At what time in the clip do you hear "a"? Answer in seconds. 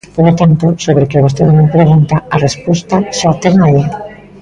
2.35-2.37, 3.33-3.37